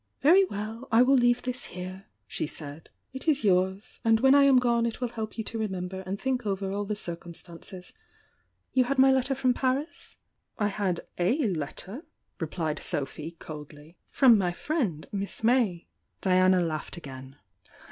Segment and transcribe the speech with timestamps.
[0.23, 2.89] "Very well, I will leave this here," she said.
[3.13, 6.19] "It is yours,— and when I am gone it will help you to remember and
[6.19, 7.93] think over all the circumstances.
[8.73, 10.17] You had my letter from Paris?"
[10.57, 12.01] "I had o letter,"
[12.39, 15.05] replied Sophy, coldly, "from my friend.
[15.11, 15.85] Miss May."
[16.21, 17.35] Diana laughed again.